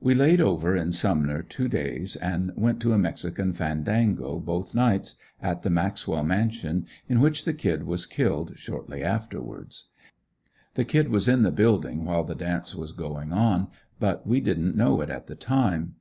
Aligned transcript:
We 0.00 0.14
laid 0.14 0.40
over 0.40 0.76
in 0.76 0.92
Sumner 0.92 1.42
two 1.42 1.66
days 1.66 2.14
and 2.14 2.52
went 2.54 2.78
to 2.82 2.92
a 2.92 2.96
mexican 2.96 3.52
fandango 3.52 4.38
both 4.38 4.72
nights, 4.72 5.16
at 5.42 5.62
the 5.64 5.68
Maxwell 5.68 6.22
mansion 6.22 6.86
in 7.08 7.18
which 7.20 7.44
the 7.44 7.52
"Kid" 7.54 7.82
was 7.82 8.06
killed 8.06 8.52
shortly 8.54 9.02
afterwards. 9.02 9.88
The 10.74 10.84
"Kid" 10.84 11.08
was 11.08 11.26
in 11.26 11.42
the 11.42 11.50
building 11.50 12.04
while 12.04 12.22
the 12.22 12.36
dance 12.36 12.76
was 12.76 12.92
going 12.92 13.32
on 13.32 13.66
but 13.98 14.24
we 14.24 14.40
didn't 14.40 14.76
know 14.76 15.00
it 15.00 15.10
at 15.10 15.26
the 15.26 15.34
time. 15.34 15.96